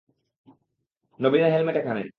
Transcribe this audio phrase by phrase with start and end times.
[1.19, 2.01] নবীনের হেলমেট এখানে।